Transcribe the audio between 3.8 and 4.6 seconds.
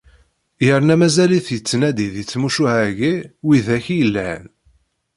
i yelhan.